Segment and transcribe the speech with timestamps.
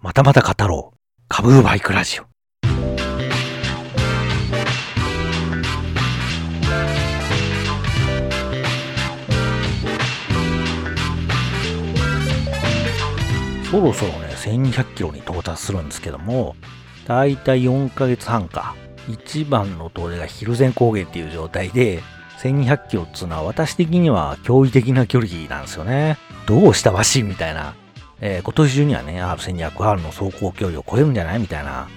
[0.00, 0.98] またまた語ろう。
[1.28, 2.24] 株バイクラジオ。
[13.68, 16.54] そろそろね、1200キロに到達するんですけども、
[17.08, 18.76] だいたい4ヶ月半か。
[19.08, 22.02] 一番の遠出が蒜山高原っていう状態で、
[22.38, 26.18] 1200キロっつうのは私的には驚異的な距離なんですよね。
[26.46, 27.74] どうしたわしみたいな。
[28.20, 31.38] えー、今年中にはね、R1200R の走行距離を超えるんじゃない？
[31.38, 31.88] みたいな。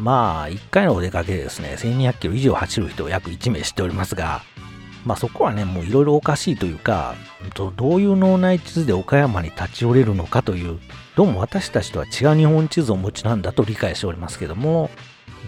[0.00, 4.42] まあ、1回のお出かけでですね、1200キロ以上走る人を約1名知っておりますが、
[5.04, 7.14] まあそこはね、もういろいろおかしいというか、
[7.54, 10.78] どういう脳内地図で岡山に立ち寄れるのかという、
[11.16, 14.90] どうも私たちとは違う日本地図をお持ちなんだと理解しておりますけども、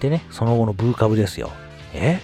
[0.01, 1.51] でね、その後のブーカブですよ。
[1.93, 2.21] え？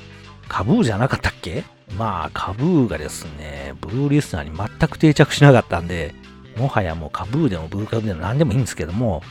[0.48, 1.64] カブーじゃなかったっけ？
[1.96, 6.14] まあ、カブーがですね、ブルーリスナーに全く定着しなかったんで、
[6.56, 9.22] もはやもうカブーでもブーカブでも何でもいいんですけども、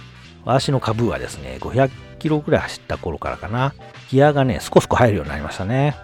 [0.46, 1.90] 私のカブーはですね、500
[2.20, 3.74] キロぐらい走った頃からかな、
[4.10, 5.96] ギアがね、スコスコ入るようになりましたね。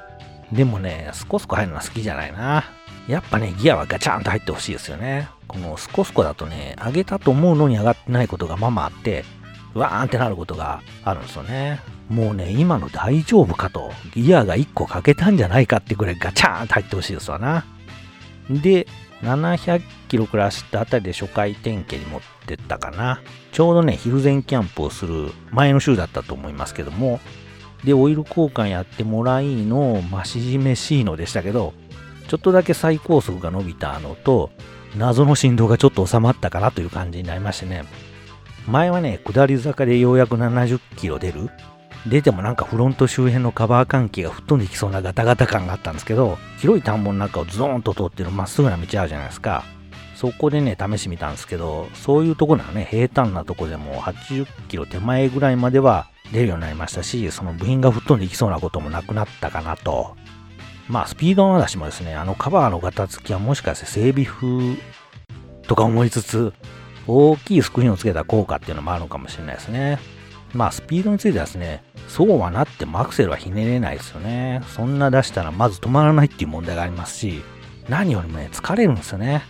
[0.52, 2.66] でもね、スコスコ入るのは好きじゃないな。
[3.08, 5.30] やっぱね、ギアはガチャンと入ってほしいですよね。
[5.48, 9.24] このスコスコだとね、上げたと思うのに上がってないことがままあって、
[9.74, 11.80] わーんってなることがあるんですよね。
[12.10, 17.66] もうね、今の大丈夫かと、ギアが1個欠けたんじゃないかってぐらいガチャーンと入ってほしいですわな。
[18.50, 18.88] で、
[19.24, 23.22] 700キロくらい走ったあたりで初回点検に持ってったかな。
[23.52, 27.20] ちょうどね、昼前キャンプをする前の週だったと思いますけども、
[27.84, 31.74] で、オイル交換やってもらいの、増し締めしいのでしたけど、
[32.28, 34.52] ちょっとだけ最高速が伸びたのと、
[34.98, 37.84] 謎の振動がちょっと収まったかなという感じになりましてね。
[38.68, 41.50] 前はね、下り坂でようやく70キロ出る
[42.08, 49.64] 出てもなんかフロント周辺のカバー関係が吹っ飛んできそうなガタガタ感があったんですけど、広い田んぼの中をズーンと通ってるまっすぐな道あるじゃないですか。
[50.16, 60.16] そこでね、試してみたんですけど、そういうとこならね、平坦なとこでも80キロ手前ぐらいまでは出るようになりましたし、その部品が吹っ飛んでいきそうなこともなくなったかなと。
[60.88, 64.76] まあ、スピードの話もですね、あのカバーのガタつきはもしかして整備風
[65.68, 66.54] とか思いつつ、
[67.08, 70.00] 大きいスクリーンをつけた効果っていうのもあるのかもしれないですね。
[70.54, 74.62] まあ、スピードについてはですね、そうはなってもアクセルはひねれないですよね。
[74.68, 77.42] そんな出したらまず止まらないっていう問題がありますし、
[77.90, 79.44] 何よりもね、疲れるんですよね。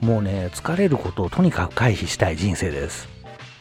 [0.00, 3.08] もうね、疲れることをとにかく回避したい人生です。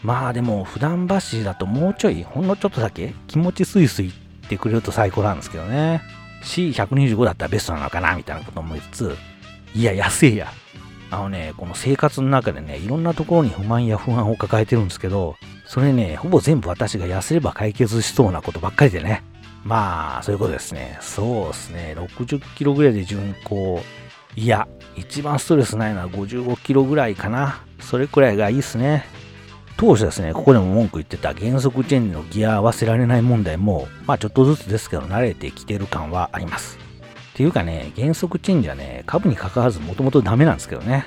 [0.04, 6.02] まあでも、普段走りだともうちょい、ほんのちょっとだけ気持ちスイスイってくれると最高なんですけどね。
[6.44, 9.18] C125 だったらベストなのかなみたいなこと思いつつ、
[9.74, 10.52] いや、安いや。
[11.10, 15.36] あのね、この生活の中でね、いろんなところに不満や不安を抱えてるんですけど、
[15.66, 19.24] それね、ほぼ全部私が痩せれば解決しそうなことばっかりでね。
[19.64, 20.98] まあ、そういうことですね。
[21.02, 21.96] そうですね。
[21.98, 23.82] 60キロぐらいで巡航。
[24.36, 27.62] いや、一番ストレスないのは55キロぐらいかな。
[27.80, 29.06] それくらいがいいっすね。
[29.78, 36.87] 当初ですね、ここでも文句言ってた減速チェンジのギア合わせられない問題も、まあちょっとずつですけど慣れてきてる感はあります。
[37.38, 41.06] ていうかね、減速チェンジはね、株に関わらずもともとダメなんですけどね。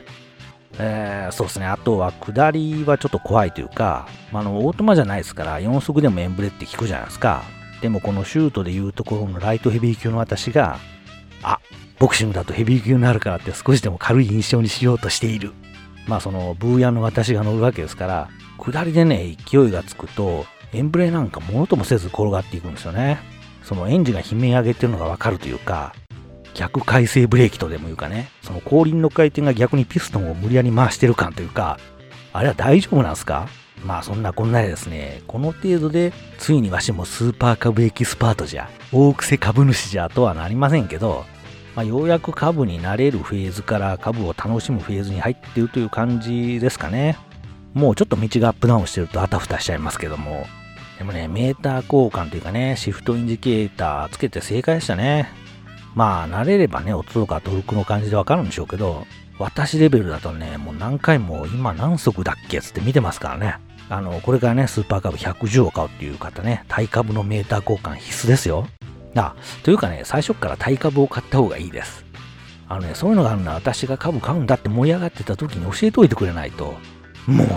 [0.78, 1.66] えー、そうですね。
[1.66, 7.42] あとは、下りはちょっと怖いというか、まあ、の、オートマじゃないですから、4速でもエンブレって効くじゃないですか。
[7.82, 10.78] でも、このシュートでいうところのライトヘビー級の私が、
[11.42, 11.58] あ、
[11.98, 15.52] ボクシングだとヘビー級になるからって少しでも軽い印象にしようとしている。
[16.06, 23.18] まあ、その、ブーヤンの私が乗るわけですから、下りでね、勢いがつくと、エンブレなんかものともせず転がっていくんですよね。
[23.64, 25.94] そのエンジンが悲鳴上げてるのがわかるというか、
[26.54, 31.78] 逆回生ブレーキとでもいうかね、その後輪の回転が逆にピストンを無理やり回してる感というか、
[32.32, 33.48] あれは大丈夫なんすか？
[33.84, 41.24] まあそんなこんなでですね、この程度で、ついにわしもスーパーカブエキスパートじゃ、大癖株主じゃとはなりませんけど、
[41.74, 47.16] まあ、ようやくカブに慣れるフェーズからカブを楽しむフェーズに入っているという感じですかね。
[47.72, 50.46] もうちょっと道がアップダウンしてるとあたふたしちゃいますけども。
[50.98, 55.32] でもね、メーター交換というかね、シフトインジケーターつけて正解でしたね。
[55.94, 59.06] まあ、慣れればね、音とかトルクの感じでわかるんでしょうけど、
[59.38, 63.56] 私レベルだとね、もう何回も今何速だっけつって見てますからね。
[63.88, 68.66] あの、これからね、スーパー株110を買うっていう方ね、タイ株のメーター交換必須ですよ。
[69.16, 72.04] あ、というかね、最初からタイ株を買った方がいいです。
[72.68, 76.74] あのね、そういうのがあるのは私が株買うんだって盛り上がってた時に教えておいてくれないと、
[77.26, 77.48] もう、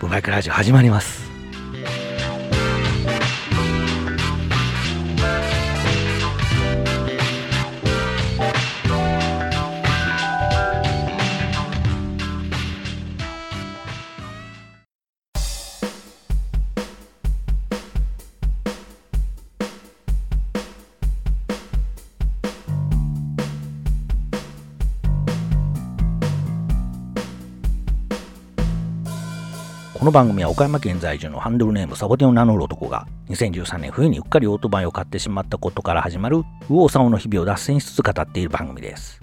[0.00, 1.29] ブバイクラジオ始まります。
[30.00, 36.38] この番組は岡山県在住のハンドルネームサボテンを名乗る男が2013年冬にうっかりオートバイを買ってしまったことから始まる
[36.70, 39.20] 右往左往の日々を脱線しつつ語っている番組です。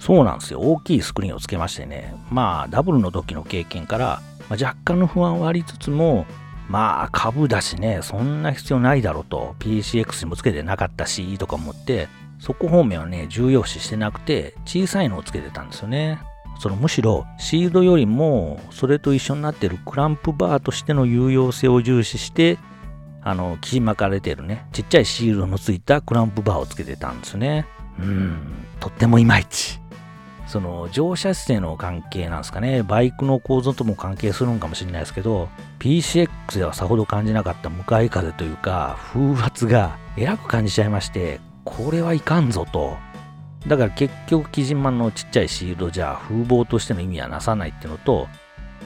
[0.00, 0.58] そうなんですよ。
[0.58, 2.12] 大きいスクリーンをつけましてね。
[2.28, 4.20] まあ、ダブルの時の経験から、
[4.50, 6.26] まあ、若干の不安はありつつも、
[6.68, 12.08] まあ、株だしね、そんな必要ないだろうと、PCX にもつけてなかったし、とか思って、
[12.40, 16.18] そこ方面はね、重要視してなくて、小さいのをつけてたんですよね。
[16.58, 22.58] そのむしろシールドよりもそれと一緒になってるクランプバーとしての有用性を重視して
[23.22, 24.66] あの木巻かれてるね。
[24.72, 27.66] ちっちゃいシールドのついたクランプバーをつけてたんですね。
[27.98, 28.38] うん。
[28.80, 29.80] とってもいまいち。
[30.46, 32.82] その乗車姿勢の関係なんですかね。
[32.82, 35.48] バイクの構造とも関係するのかもしれないですけど
[35.78, 42.96] PCX ではさほど感じなかった向かい風というか風圧がえらく感じちゃいましてこれはいかんぞと。
[43.66, 48.28] だから結局、木島のちっちゃいシールドじゃ風貌としての意味はなさないっていうのと、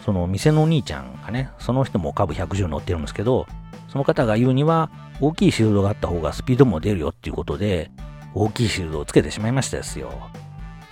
[0.05, 3.47] その店のお兄ちゃんがね、その人も株110乗ってるんですけど、
[3.89, 4.91] その方が言うには、
[5.21, 7.91] 大きいシールドがあった方がスピードも出るよっていうことで、
[8.35, 10.13] 大きいシールドをつけてしまいましたですよ。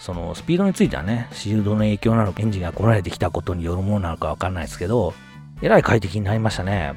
[0.01, 5.15] そのスピードについてはね、シールドの影響なのか、エンジンが来られてきたことによるものなのかわかんないですけど、
[5.63, 6.95] えらい快適になりましたね。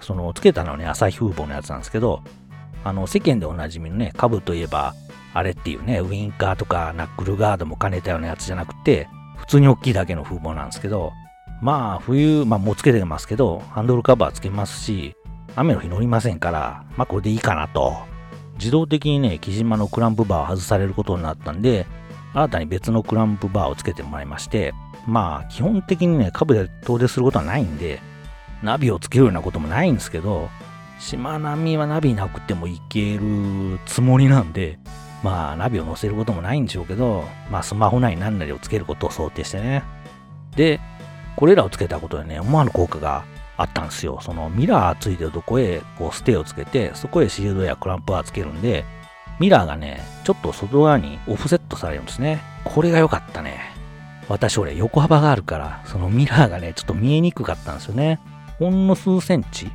[0.00, 2.22] その、つけたのはね、朝日風貌のやつなんですけど、
[2.84, 4.94] あの、世間でおなじみのね、株といえば、
[5.32, 11.12] あれっていうね、ウィンカーとかナックルガードも兼ねたようなやつじゃなくて、普通に大きいだけの風貌なんですけど、
[11.62, 15.14] まあ冬、まあもうつけてますけど、ハンドルカバーつけますし、
[15.56, 17.96] 雨の日乗りませんから、まあこれでいいかなと。
[18.54, 21.86] 自動的にね、木島のクランプバーを外されることになったんで、
[22.32, 24.74] 新たに別のクランプバーをつけてもらいまして、
[25.06, 28.00] まあ基本的にね、株で遠出することはないんで、
[28.62, 30.48] ナビをつけるようなこともないんですけど、
[30.98, 34.78] しまなみはナビなくてもいけるつもりなんで、
[35.22, 39.82] まあ、ナビを載せることもないんでしょうけど、まあ、スマホ内に何なりをつけることを想定してね。
[40.56, 40.80] で、
[41.36, 43.24] これらをつけたことでね、思わぬ効果が
[43.56, 44.18] あったんですよ。
[44.22, 48.84] そのミラーついてるとこへ、こう、ステーをつけて、そこへシールドやクランプはつけるんで、
[49.38, 52.40] ミラーがね、ちょっと外側にオフセットされるんですね。
[52.64, 53.58] これが良かったね。
[54.28, 58.20] 私、俺、横幅があるから、そのミラーがね、ちょっと見えにくかったんですよね。
[58.58, 59.70] ほんの数センチ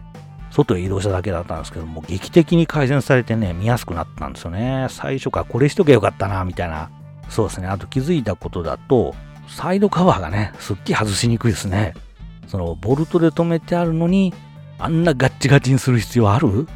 [0.56, 4.88] 外へ移動しただけだったんですけども、劇的に改善されてね、見やすくなったんですよね。
[4.90, 6.90] 最初からこれしとけばよかったな、みたいな。
[7.30, 7.68] そうですね。
[7.68, 9.13] あと気づいたことだと、
[9.50, 11.94] サイドカバーがね、すっげえ外しにくいですね。
[12.48, 14.34] その、ボルトで止めてあるのに、
[14.80, 16.68] あんなガッチガチにする必要ある？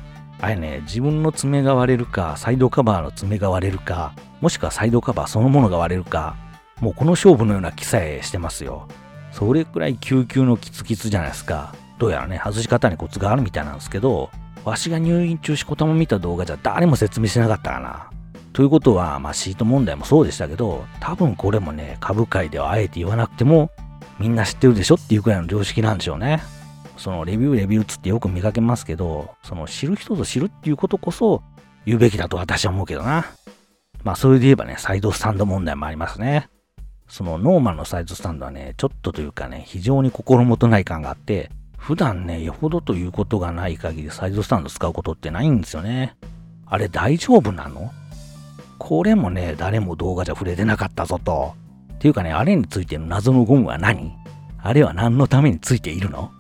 [0.41, 6.35] あれね、自分の爪が割れるか、サイドカバーの爪が割れるか、もしくはサイドカバーそのものが割れるか、
[6.79, 8.87] もうこの勝負のような記さえしてますよ。
[9.31, 11.75] それくらい救急のキツキツじゃないですか。
[11.99, 14.31] どうやらね、外し方にコツがあるみたいなんですけど、
[14.65, 18.09] わしが入院中しこたま見た動画じゃ誰も説明しなかったかな。
[18.53, 23.69] ということは、まあシート問題もそうでしたけど、多分これもね、株界ではあえて言わなくても、
[24.17, 26.41] みんな知ってるでしょっていうくらいの常識なんでしょうね。
[26.97, 31.41] そのレビューレビューつってよく見かけますけど、その知る人ぞ知るっていうことこそ
[31.85, 33.25] 言うべきだと私は思うけどな。
[34.03, 36.49] まあそれで言えばね、サイドスタンド問題もありますね。
[37.07, 41.49] そのノーマルのサイドスタンドはね、ちょっとというかね、非常に心もとない感があって、
[41.79, 46.15] 普段ね、よほどということがない限りサイドスタンド使うことってないんですよね。
[46.67, 47.91] あれ大丈夫なの？
[48.77, 51.55] これもね、誰も動画じゃ触れてなかったぞと。
[51.93, 54.13] っていうかね、あれについての謎のゴムは何？
[54.61, 56.31] あれは何のためについているの？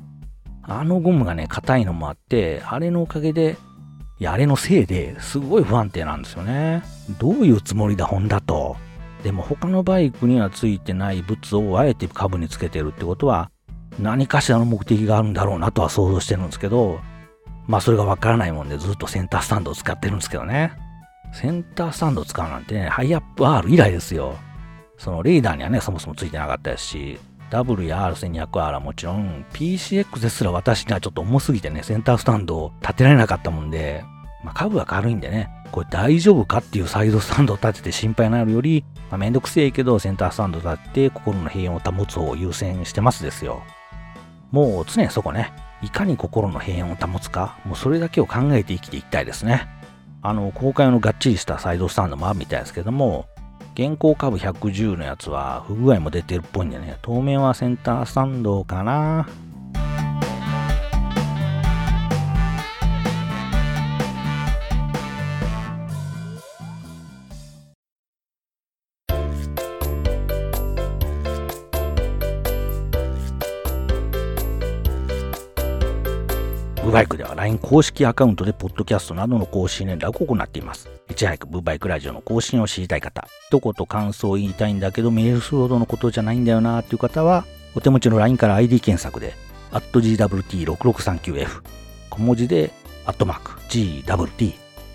[0.61, 3.57] あのゴムがね、硬いのもあって、あれのおかげで、
[4.19, 6.83] いや、あれのせいですごい不安定なんですよね。
[7.17, 8.77] どういうつもりだ、ホンダと？
[9.23, 13.49] でも他のバイクにはついてない物をあえて株につけてるってことは、
[13.99, 16.99] 何かしらの目的があるんだろうなとは想像してるんですけど、
[17.67, 20.73] まあそれがわからないもんでずっとセンタースタンドを使ってるんですけどね。
[21.33, 24.35] センタースタンドを使うなんてね、ハイアップ R 以来ですよ。
[24.97, 27.19] そのレーダーにはね、そもそもついてなかったですし、
[27.51, 34.03] W や R1200R はもちろん、PCX ですら私にはちょっと重すぎてね、センタースタンドを立てられなかったもんで、
[34.43, 43.61] まあ株は軽いんでね、これ大丈夫かっていうサイドスタンドを立てて心配になるより、まあ、めんどくせえけどセンタースタンド立って心の平穏を保つ方を優先してますですよ。
[44.51, 49.67] もう常にそこね、いかに心の平穏を保つか、もうそれだけを考えて生きていきたいですね。
[50.21, 53.27] あの、公開のがっちりしたサイドスタンドもあるみたいですけども、
[53.75, 59.27] 現行株110のやつは不具合も出てるっぽいんでね、当面はセンタースタンドかな。
[76.89, 80.89] ブバイクでは LINE 公式アカウントでポッドキャストなどの更新連絡を行っています。
[81.07, 89.35] いち早くブバイクラジオの更新を知りたい方、一言感想を言いたいんだけどメールするほどのことじゃないんだよなーっていう方は、お手持ちの LINE から ID 検索で、
[89.71, 91.61] GWT6639F、
[92.09, 92.71] 小文字で、
[93.05, 93.51] アットマーク、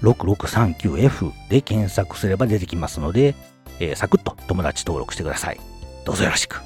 [0.03, 3.37] GWT6639F で検索すれば出てきますので、
[3.79, 5.61] えー、サクッと友達登録してください。
[6.05, 6.61] どうぞよろしく。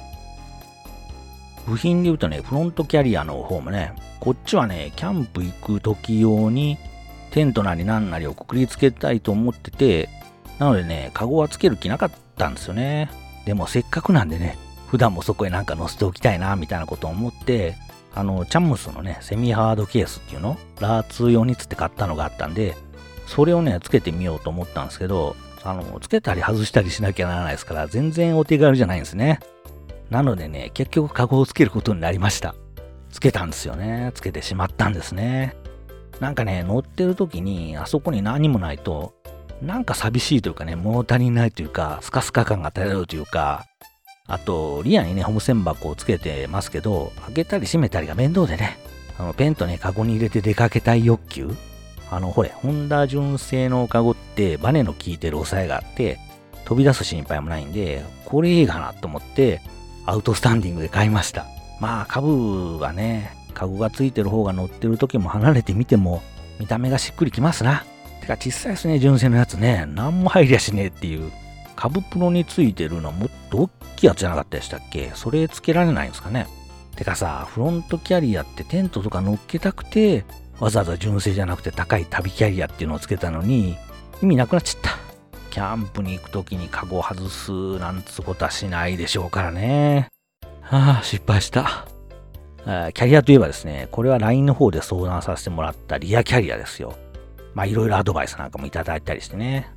[1.69, 6.77] 部品で言うとね、フロントキャリアの方もね、こっちはね、キャンプ行く時用に
[7.31, 10.09] テントなりなんなりをくくりつけたいと思ってて、
[10.57, 13.09] なのでね、カゴはつける気なかったんですよね。
[13.45, 14.57] でもせっかくなんでね、
[14.87, 17.77] 普段もそこへなんか載せておきたいな、みたいなことを思って、
[18.15, 22.75] あの、チャムスのね、セミハードケースっていうの、ラーツ用につって買ったのがあったんで、
[23.27, 29.39] それをね、つけてみようと思ったんですけど、あの、つけたり外したりしなきゃならないですから、全然お手軽じゃないんですね。
[30.09, 32.55] なのでね、結局カゴをつけることになりました。
[33.11, 34.11] つけたんですよね。
[34.15, 35.55] つけてしまったんですね。
[36.19, 39.13] なんかね、乗ってる時に、あそこに何もないと、
[39.61, 43.65] なんか寂しいというかね、物足りないというか、スカスカ感が漂うというか、
[44.27, 48.77] あと、リアにね、ホームセン箱をつけてますけど、開けたり閉めたりが面倒でね、
[49.17, 51.55] あの、ペンとね、カゴに入れて出かけたい欲求
[52.11, 56.19] あの、ほれ、ホンダ純正のカゴってバネの効いてる押さえがあって、
[56.65, 59.61] 飛び出す心配もないんで、これいいかなと思って、
[60.09, 61.45] アウトスタンディングで買いました。
[61.79, 66.23] まあ、株はね、カゴがついてる方が乗ってる時も離れてみても、
[66.59, 67.85] 見た目がしっくりきますな。
[68.21, 69.85] てか、小さいですね、純正のやつね。
[69.87, 71.31] 何も入りゃしねえっていう。
[71.75, 75.11] 株プロについてるのはもっと大きいやつじゃなかったでしたっけ？
[75.13, 76.47] それつけられないんですかね
[76.95, 80.25] てかさ、フロントキャリアってテントとか乗っけたくて、
[80.59, 83.77] わざわざ純正じゃなくて高い旅キャリアっていうのをつけたのに、
[84.23, 84.97] 意味なくなっちゃった。
[85.49, 90.09] キャンプに行くときにカゴを外すなんつことはしないでしょうからね。
[90.61, 91.85] はあ、失敗した。
[92.63, 96.95] キャリアといえばですね、これは LINE の方で相談させてもらったリアキャリアですよ。
[97.53, 99.71] まあいろいろアドバイスなんかもいただいたりしてね。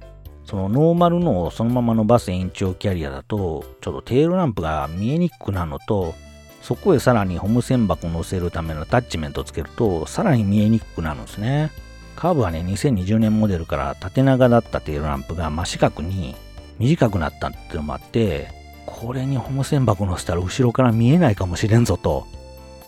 [0.44, 6.14] そのノーマルのそのまま伸ばす延長キャリアだと、ちょっとテールランプが見えにくくなるのと、
[6.60, 11.70] そこへさらにホーム線箱を乗せるためのアタッチメントをつけると、さらに見えにくくなるんですね。
[12.22, 16.36] カーブはね、2020年モデルから縦長だったテールランプが真四角に
[16.78, 18.46] 短くなったっていうのもあって、
[18.86, 22.28] これにホーム線箱乗せたら後ろから見えないかもしれんぞと。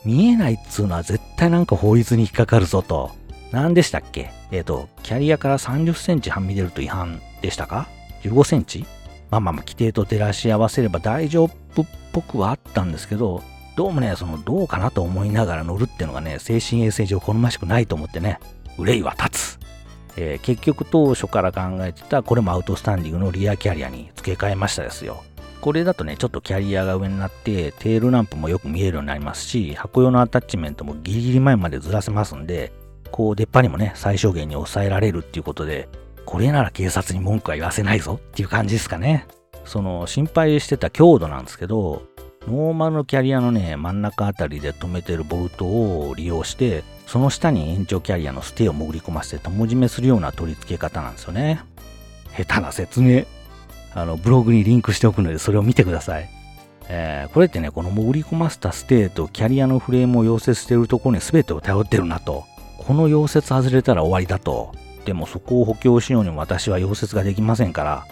[0.05, 3.11] 見えないっつうのは絶対なんか法律に引っかかるぞと。
[3.51, 4.31] 何でしたっけ？
[4.53, 7.89] えっ、ー、と、キャリアから30センチはみ出ると違反でしたか
[8.23, 8.87] ?15 センチ？
[9.33, 13.43] まあまあまあ、規定と照らし合わせれば大丈夫っぽくはあったんですけど、
[13.77, 18.39] どうもね、その、どうかなと思いながら乗るっていうのがね、精神衛生上好ましくないと思ってね、
[18.79, 19.59] 憂いは立つ。
[20.17, 25.23] えー、結局当初から考えてた、これもアウトスタンディングのリアキャリアに付け替えましたですよ。
[25.61, 32.73] これだとね、ちょっとキャリアが上になって、テールランプもよく見えるようになりますし、箱用のアタッチメントもギリギリ前までずらせますんで、
[33.11, 35.89] こう出っ歯にもね、最小限に抑えられるっていうことで、
[36.27, 39.27] これなら警察に文句は言わせないぞっていう感じですかね。
[39.65, 42.03] その心配してた強度なんですけど、
[42.49, 51.61] ノーマルのキャリアのね、真ん中あたりで止めてるボルトを利用して、その下に延長キャリアのステーを潜り込ませて友締めするような取り付け方なんですよね。
[52.37, 53.25] 下手な説明。
[53.95, 56.29] あの、ブログにリンクしておくので、それを見てください。
[56.89, 62.45] えー、これってね、この潜り込ませたステーとキャリアのフレームを溶接しているところに全てを頼ってるなと。
[62.79, 64.73] この溶接外れたら終わりだと。
[65.07, 68.07] でもそこを補強しようにも私は溶接ができませんから、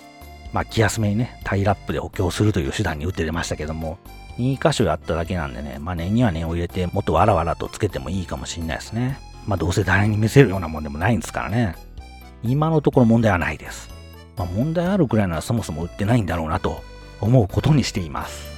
[0.52, 3.98] まあ気休めにね、タイラップで補強するという手段に打って出ましたけども、
[4.38, 9.18] 2箇所やっただけなんでね、まあ念には念を入れてもっとわらわらとつけてもいいかもしんないですね。
[9.46, 11.76] まあどうせ誰に見せるようなもんでもないんですからね。
[12.42, 13.90] 今のところ問題はないです。
[14.36, 16.82] まあ、問題あるくらいならそもそも売ってないんだろうなと
[17.20, 18.51] 思うことにしています。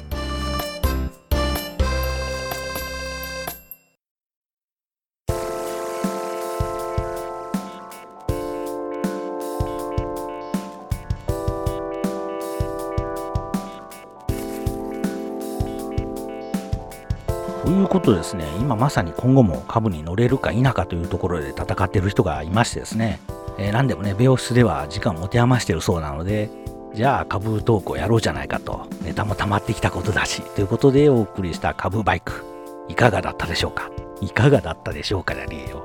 [17.85, 23.21] いうことですね、今まさに今後も株に乗れるか否かというところで戦ってる人がいましてですね、
[23.59, 26.49] えー、何でもね、病室では時間を持て余してるそうなので、
[26.95, 32.45] じゃあ株トークをやろうじゃないかと、ネタも溜まってきたことだし、ということでお送りした株バイク、
[32.89, 33.91] いかがだったでしょうか？
[34.23, 35.85] いかがだったでしょうかじゃねえよ。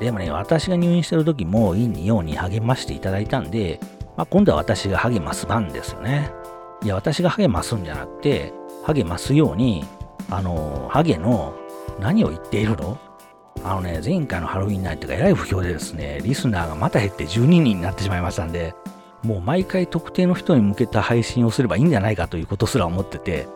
[0.00, 3.78] でもね、私が入院してる時も陰に陽に励ましていただいたんで、
[4.16, 6.30] まあ、今度は私が励ます番ですよね。
[6.82, 8.54] いや、私が励ますんじゃなくて、
[8.84, 9.84] 励ますように、
[10.30, 11.54] あの、ハゲの
[12.00, 12.98] 何を言っているの？
[13.64, 18.74] あのね、前回のハロウィンナイトがえらい不評でですね、リスナーがまた減って12人になってしまいましたんで、
[19.22, 23.46] もう毎回特定の人に向けた配信をすればいいんじゃないかということすら思ってて、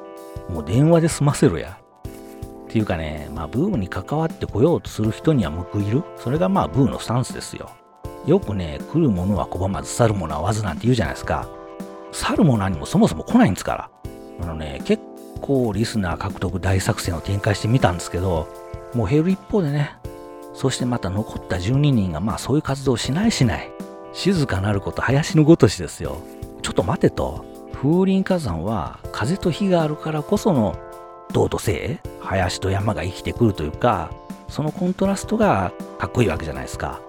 [0.49, 1.78] もう電話で済ませろや。
[2.66, 6.04] っていうかね、まあブームに関わってこようとする人には報いる。
[6.18, 7.70] それがまあブーのスタンスですよ。
[8.26, 11.49] よくね、来るものは拒まず去るものはわずなんて言うじゃないですか。
[12.12, 13.90] 去るものにもそもそも来ないんですから。
[14.42, 15.02] あのね、結
[15.40, 18.48] 構リスナー獲得大作戦を展開してみたんですけど、
[18.94, 19.96] もう減る一方でね、
[20.54, 23.70] そしてまた残った12人がまあそういう活動をしないしない。
[24.12, 26.22] 静かなること林のごとしですよ。
[26.62, 27.44] ちょっと待てと。
[27.74, 30.78] 風林火山は風と火があるからこその
[31.32, 34.10] 銅と星林と山が生きてくるというか、
[34.48, 37.00] そのコントラストがかっこいいわけじゃないですか。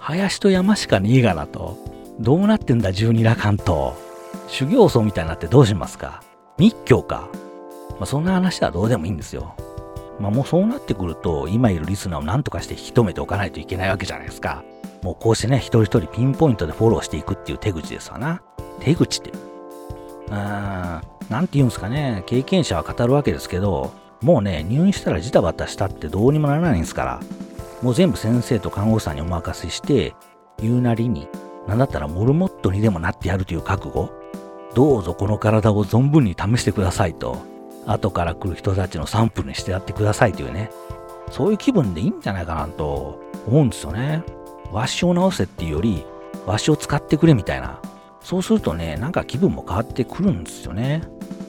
[0.00, 1.78] 林と山しかねえがなと。
[2.18, 3.94] どうなってんだ十二羅漢と。
[4.48, 6.22] 修行僧みたいになってどうしますか
[6.58, 7.28] 密教か。
[7.98, 9.54] まあ、そんな話はどうでもいいんですよ。
[10.18, 14.64] まあもうそうなってくると、今いるリスナーを何とかして引き止めておかないといけないわけじゃないですか。
[15.02, 18.42] もうこうしてね、一人一人ピンポイントでフォローしていくっていう手口ですわな。
[18.80, 19.30] 手口って。
[19.30, 27.20] うーん、なんて言うんですかね、経験者は語るわけですけど、もうね、入院したらジタバタしたってどうにもならないんですから、
[27.82, 30.14] もう全部先生と看護師さんにお任せして、
[30.58, 31.28] 言うなりに、
[31.68, 34.10] なんだったらモルモットにでもなってやるという覚悟、
[34.74, 37.38] どうぞこの体を存分に試してくださいと、
[37.86, 40.70] 後から来る人たちのサンプルにしてやってくださいというね、
[41.30, 44.22] そういう気分でいいんじゃないかなと思うんですよね。
[44.72, 46.04] わしを直せっていうより、
[46.46, 47.80] わしを使ってくれみたいな。
[48.20, 51.02] そうするとね、なんか気分も変わってくるんですよね。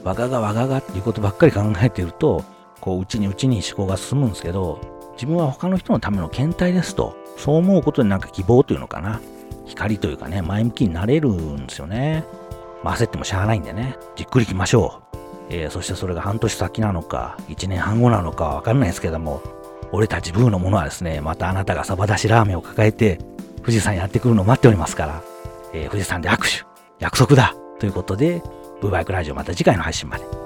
[0.04, 2.44] わががわががっていうことばっかり考えてると、
[2.82, 4.80] こう、うちにうちに思考が進むんですけど、
[5.14, 9.20] 自分は他の人のための検体ですと、そう思うことでなんか希望というのかな。
[9.66, 12.24] 光というかね、前向きになれるんですよね。
[12.84, 15.18] まあ、焦ってもしゃあないんでね、じっくり行きましょう。
[15.50, 19.42] えー、そしてそれが半年先なのか、1年半後なのかわかんないですけども、
[19.92, 23.20] 俺たちブーのものはですね、またあなたがサバ出しラーメンを抱えて、
[23.62, 25.24] 富士山やってくるのを待っておりますから、
[25.74, 26.66] えー、富士山で握手、
[27.00, 28.42] 約束だということで、
[28.82, 30.37] ブーバイクラジオまた次回の配信まで。